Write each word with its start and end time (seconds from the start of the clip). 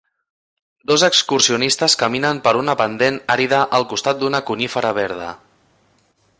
Dos 0.91 1.03
excursionistes 1.07 1.97
caminen 2.05 2.41
per 2.49 2.55
una 2.63 2.77
pendent 2.81 3.21
àrida 3.37 3.61
al 3.79 3.87
costat 3.95 4.23
d'una 4.25 4.43
conífera 4.51 4.97
verda. 5.03 5.33